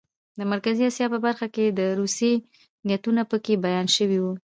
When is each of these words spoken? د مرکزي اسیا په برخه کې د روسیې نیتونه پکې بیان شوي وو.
د 0.37 0.41
مرکزي 0.51 0.83
اسیا 0.87 1.07
په 1.13 1.19
برخه 1.25 1.47
کې 1.55 1.65
د 1.77 1.81
روسیې 1.99 2.33
نیتونه 2.87 3.21
پکې 3.31 3.53
بیان 3.65 3.87
شوي 3.97 4.19
وو. 4.21 4.33